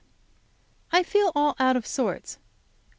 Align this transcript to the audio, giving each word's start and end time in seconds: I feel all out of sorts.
I 0.91 1.03
feel 1.03 1.31
all 1.35 1.55
out 1.59 1.77
of 1.77 1.85
sorts. 1.85 2.39